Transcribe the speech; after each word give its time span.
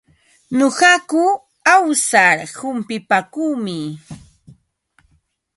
Nuqaku 0.57 1.21
awsar 1.73 2.37
humpipaakuumi. 2.57 3.77